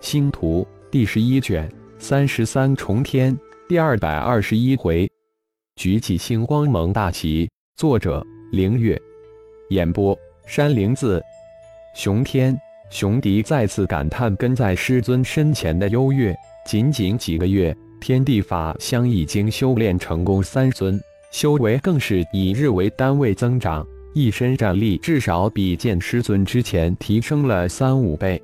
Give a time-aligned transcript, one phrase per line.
[0.00, 5.08] 星图第十一卷三十三重天第二百二十一回，
[5.76, 7.48] 举起星光盟大旗。
[7.76, 9.00] 作者：凌月。
[9.68, 11.22] 演播：山灵子。
[11.94, 12.58] 熊天、
[12.90, 16.34] 熊迪再次感叹跟在师尊身前的优越。
[16.66, 20.98] 仅仅几个月，天地法相已经修炼成功三尊，
[21.30, 28.40] 修为更是以日为单位增长，一身战力至少比见师尊之前提升了三五倍。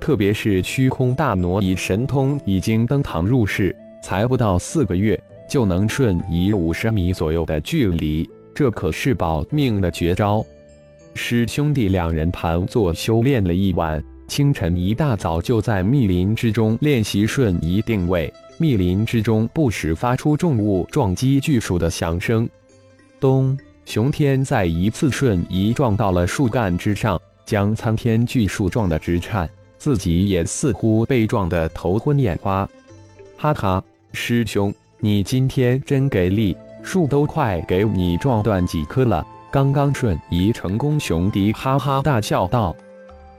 [0.00, 10.44] 特别是虚空大挪移神通已经登堂入室，才不到四个月就能瞬移五十米左右的距离，这可是保命的绝招。
[11.14, 18.32] 师兄弟两人盘坐修炼了一晚，清晨一大早就在密林之中练习瞬移定位。
[18.58, 22.48] 密林之中不时发出重物撞击巨树的响声。
[23.18, 23.58] 咚！
[23.84, 29.48] 熊天再一次瞬移撞到了树干之上，将苍天巨树撞得直颤。
[29.78, 32.68] 自己也似乎被撞得头昏眼花，
[33.36, 40.98] 哈哈，师兄，你今天真给力，树都快给你撞断几棵了，刚刚瞬移成功。
[40.98, 42.74] 熊迪哈哈大笑道：“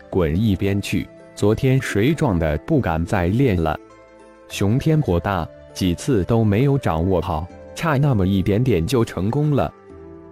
[0.09, 1.07] 滚一边去！
[1.35, 3.77] 昨天谁撞的不敢再练了？”
[4.49, 9.73] 熊天火大，几次都没有掌握好，差那么一点点就成功了。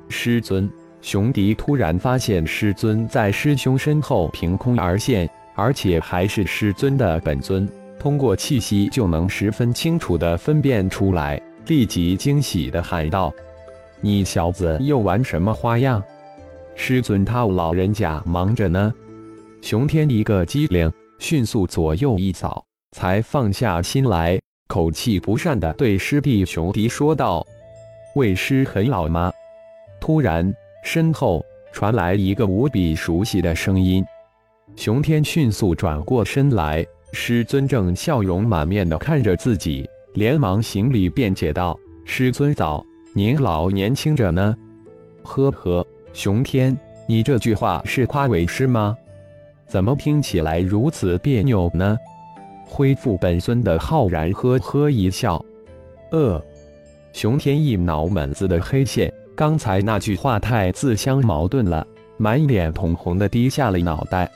[0.08, 0.70] 师尊，
[1.02, 5.30] 熊迪突然发现师尊在师兄身后凭空而现。
[5.56, 7.68] 而且还是师尊的本尊，
[7.98, 13.34] 通过气息就能十分清楚地分辨出来，立即惊喜地喊道
[14.02, 16.04] ：“你小子又玩什么花样？
[16.76, 18.94] 师尊他老人家忙着呢。”
[19.62, 27.44] 熊天一个机灵，迅速左右一扫，才放下心来，口气不善地对师弟熊迪说道
[28.16, 29.32] ：“为师很老吗？”
[30.00, 34.06] 突然，身后传来一个无比熟悉的声音。
[34.76, 44.56] 熊天迅速转过身来，师尊正笑容满面的看着自己，连忙行礼辩解道：“师尊早，您老年轻着呢。”
[45.24, 46.78] 呵呵，熊天，
[47.08, 48.96] 你这句话是夸为师吗？
[49.66, 51.98] 怎么听起来如此别扭呢？
[52.66, 55.44] 恢复本尊的浩然呵呵一笑，
[56.12, 56.44] 呃，
[57.14, 64.30] 熊天一脑门子的黑线，刚才那句话太自相矛盾了，满脸通红的低下了脑袋。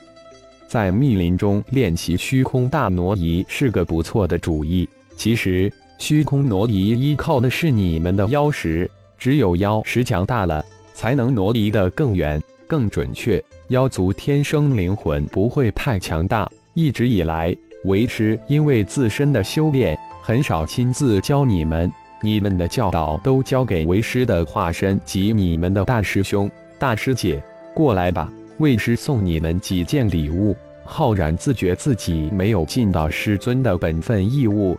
[0.70, 4.88] 在密林中练习虚空大挪移是个不错的主意。
[5.16, 8.88] 其实，虚空挪移依靠的是你们的妖石，
[9.18, 10.64] 只有妖石强大了，
[10.94, 13.42] 才能挪移的更远、更准确。
[13.70, 16.48] 妖族天生灵魂不会太强大。
[16.74, 21.90] 一直以来，为师因为自身的修炼，很少亲自教你们，
[22.22, 26.48] 你们的教导都交给为师的化身及你们的大师兄、
[26.78, 27.42] 大师姐。
[27.74, 28.32] 过来吧。
[28.60, 30.54] 为师送你们几件礼物。
[30.84, 34.78] 浩然自觉自己没有尽到师尊的本分义务，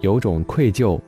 [0.00, 1.00] 有种愧疚。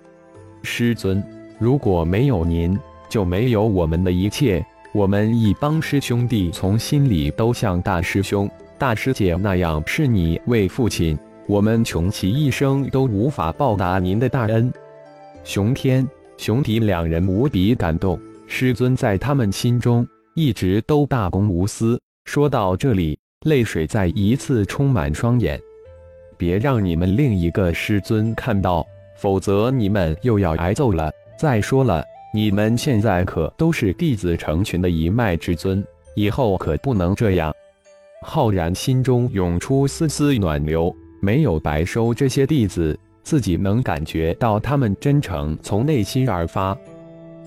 [0.63, 1.23] 师尊，
[1.59, 2.79] 如果没有您，
[3.09, 4.65] 就没有我们的一切。
[4.93, 8.49] 我们一帮师兄弟从心里都像大师兄、
[8.79, 11.19] 大师姐那样视你为父亲。
[11.47, 14.73] 我们穷其一生都无法报答您的大恩。
[15.43, 20.07] 熊天、熊迪两人无比感动，师尊在他们心中。
[20.35, 22.01] 一直都大公无私。
[22.25, 25.61] 说到这里，泪水再一次充满双眼。
[26.37, 28.85] 别让你们另一个师尊看到，
[29.17, 31.09] 否则你们又要挨揍了。
[31.39, 35.85] 再说了，你们现在可都是弟子成群的一脉之尊，
[36.17, 37.55] 以后可不能这样。
[38.23, 46.77] 浩然心中涌出丝丝暖流，没有白收这些弟子，自己能感觉到他们真诚从内心而发。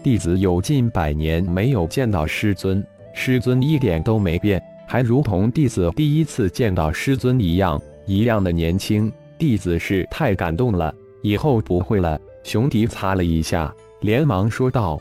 [0.03, 9.11] 弟子有近百年没有见到师尊，师尊一点都没变，还如同弟子第一次见到师尊一样，一样的年轻。
[9.37, 12.19] 弟子是太感动了，以后不会了。
[12.43, 14.99] 熊迪擦了一下，连忙说道：“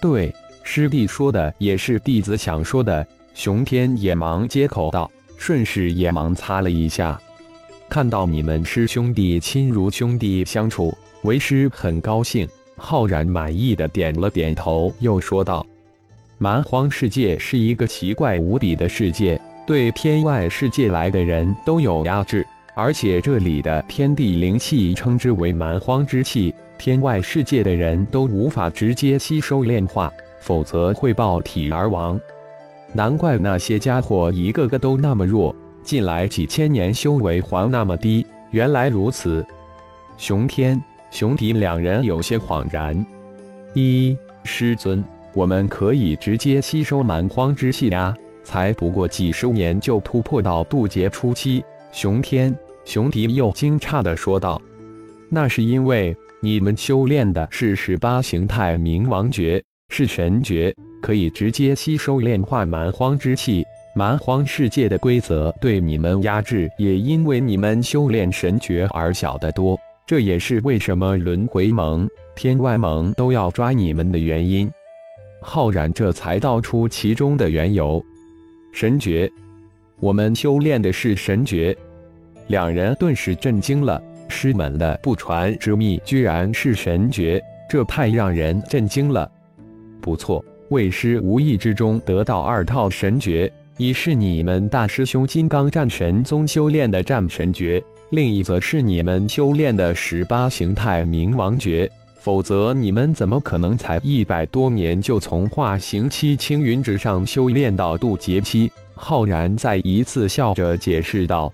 [0.00, 7.20] 对，师弟说的也是弟子想说的。”熊天也忙接口道，顺势也忙擦了一下。
[7.88, 12.48] 看到你们师兄弟亲如兄弟相处，为师很高兴。
[12.78, 15.66] 浩然满意的点了点头，又说道
[16.38, 32.18] ：“蛮荒世界是一个奇怪无比的世界，对天外世界来的人都有压制，而且这里的天地灵气称之为蛮荒之气，天外世界的人都无法直接吸收炼化，否则会爆体而亡。
[32.92, 38.24] 难怪那些家伙一个个都那么弱，近来几千年修为还那么低。
[38.50, 39.44] 原来如此，
[40.16, 40.80] 熊天。”
[41.10, 43.04] 熊迪两人有些恍然。
[43.74, 48.14] 一师尊，我们可以直接吸收蛮荒之气呀！
[48.44, 51.62] 才不过几十年就突破到渡劫初期。
[51.92, 54.60] 熊天、熊迪又惊诧地说道
[55.28, 63.64] ：“那是因为你们修炼的是十八形态冥王诀，是神诀，可以直接吸收炼化蛮荒之气。
[63.94, 69.78] 蛮荒世界的规则对你们压制，也因为你们修炼神诀而小得多。
[70.08, 74.70] 这也是为什么轮回盟、天外盟都要抓你们的原因。”
[75.42, 78.02] 浩然这才道出其中的缘由。
[78.72, 79.30] 神诀，
[80.00, 81.76] 我们修炼的是神诀。
[82.46, 87.38] 两人顿时震惊了，师门的不传之秘居然是神诀，
[87.68, 89.30] 这太让人震惊了。
[90.00, 101.90] 不错，魏师无意之中得到二套神诀，一是你们大师兄金刚战神宗修炼的战神诀，另一则是你们修炼的十八形态冥王诀。
[102.20, 108.70] 否则，你们怎么可能才一百多年就从化形期青云之上修炼到渡劫期？
[108.94, 111.50] 浩然再一次笑着解释道：“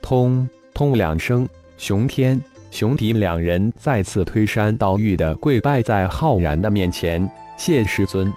[0.00, 1.46] 通通两声，
[1.76, 8.32] 熊天、熊迪两人再次推山倒玉的跪拜在浩然的面前，谢师尊，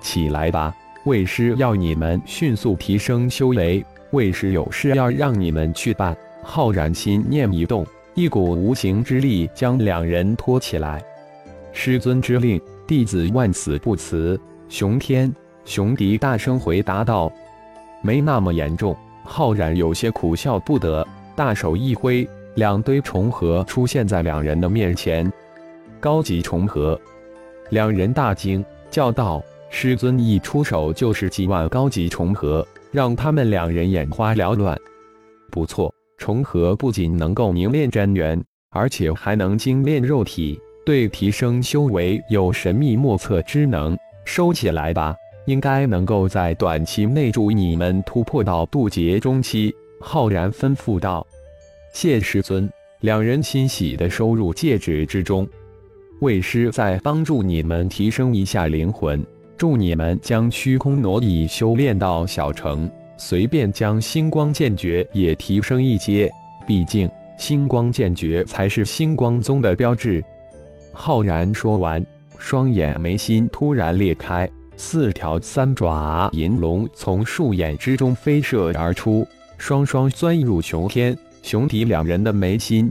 [0.00, 0.74] 起来吧，
[1.04, 7.86] 魏师要你们迅速提升修为，魏师有事要让你们去办。”浩然心念一动。
[8.14, 11.00] 一股无形之力将两人托起来。
[11.72, 14.40] 师尊之令，弟子万死不辞。
[14.68, 15.32] 熊天、
[15.64, 17.32] 熊迪大声回答道
[18.02, 21.06] ：“没那么严重。”浩然有些苦笑不得，
[21.36, 25.32] 大手一挥，两堆重合出现在两人的面前。
[26.00, 27.00] 高级重合，
[27.70, 34.76] 两人大惊，叫道：“师尊一出手就是几万高级重合，让他们两人眼花缭乱。”
[35.52, 35.94] 不错。
[36.18, 43.96] 重合不仅能够凝练真元，而且还能精炼肉体，对提升修为有神秘莫测之能。
[44.24, 45.14] 收起来吧，
[45.46, 49.74] 应该能够在短期内助你们突破到渡劫中期。
[50.00, 51.26] 浩然吩咐道
[51.94, 52.68] ：“谢师尊。”
[53.00, 55.48] 两人欣喜地收入戒指之中。
[56.20, 59.24] 为师再帮助你们提升一下灵魂，
[59.56, 62.90] 助你们将虚空挪移修炼到小成。
[63.18, 66.30] 随便将星光剑诀也提升一阶，
[66.66, 70.24] 毕竟星光剑诀才是星光宗的标志。
[70.92, 72.04] 浩然说完，
[72.38, 79.26] 双眼眉心突然裂开，四条三爪银龙从树眼之中飞射而出，
[79.58, 82.90] 双双钻入熊天、熊迪两人的眉心，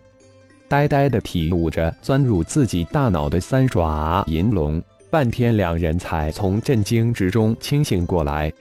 [0.68, 4.82] 呆呆地体悟着钻入自己大脑的三爪银龙。
[5.10, 8.52] 半天，两人才从震惊之中清醒过来。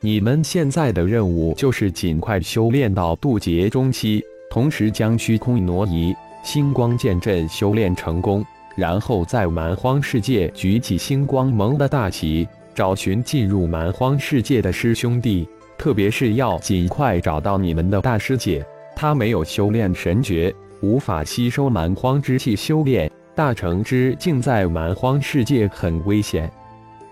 [0.00, 6.14] 你们现在的任务就是尽快修炼到渡劫中期，同时将虚空挪移、
[6.44, 8.46] 星光剑阵修炼成功，
[8.76, 12.46] 然后在蛮荒世界举起星光盟的大旗，
[12.76, 15.48] 找寻进入蛮荒世界的师兄弟。
[15.76, 18.64] 特别是要尽快找到你们的大师姐，
[18.94, 23.10] 她没有修炼神诀，无法吸收蛮荒之气修炼。
[23.34, 26.48] 大成之境在蛮荒世界很危险。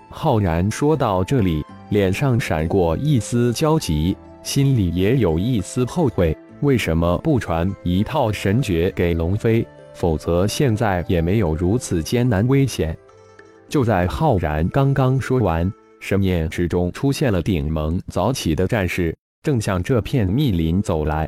[0.08, 1.64] 浩然说到这里。
[1.90, 6.36] 脸上闪过一丝焦急，心里也有一丝后悔。
[6.60, 9.66] 为什么不传一套神诀给龙飞？
[9.94, 12.96] 否则现在也没有如此艰难危险。
[13.68, 21.26] 就在浩然刚刚说完，神念之中出现了顶盟早起的战士，正向这片密林走来。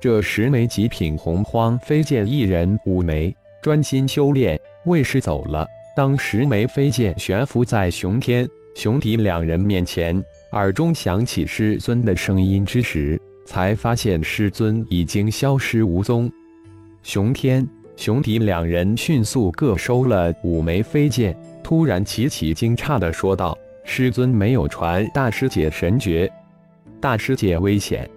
[0.00, 4.58] 这十枚极品洪荒飞剑，一人五枚，专心修炼。
[4.86, 8.48] 卫士走了，当十枚飞剑悬浮在熊天。
[8.74, 10.22] 熊迪两人面前，
[10.52, 16.30] 耳中响起师尊的声音之时，才发现师尊已经消失无踪。
[17.02, 26.30] 熊天、熊迪两人迅速各收了五枚飞剑，突然齐齐惊诧地说道：“师尊没有传大师姐神诀，
[27.00, 28.08] 大师姐危险！”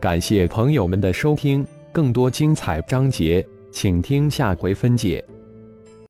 [0.00, 5.24] 感谢朋友们的收听，更多精彩章节，请听下回分解。